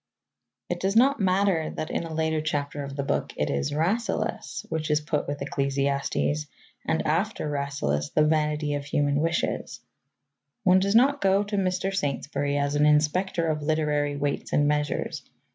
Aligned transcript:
It 0.67 0.79
does 0.79 0.95
not 0.95 1.19
matter 1.19 1.69
that 1.75 1.91
in 1.91 2.05
a 2.05 2.11
later 2.15 2.41
chapter 2.41 2.83
of 2.83 2.95
the 2.95 3.03
book 3.03 3.33
it 3.37 3.51
is 3.51 3.71
Rasselas 3.71 4.65
which 4.67 4.89
is 4.89 4.99
put 4.99 5.27
with 5.27 5.43
Ecclesiastes, 5.43 6.47
and, 6.87 7.05
after 7.05 7.47
Rasselas, 7.47 8.09
The 8.09 8.23
Vanity 8.25 8.73
of 8.73 8.85
Human 8.85 9.17
Wishes. 9.19 9.79
One 10.63 10.79
does 10.79 10.95
not 10.95 11.21
go 11.21 11.43
to 11.43 11.55
Mr. 11.55 11.93
Saintsbury 11.95 12.57
as 12.57 12.73
an 12.73 12.87
inspector 12.87 13.45
of 13.47 13.61
literary 13.61 14.15
weights 14.15 14.51
and 14.53 14.67
measures. 14.67 15.21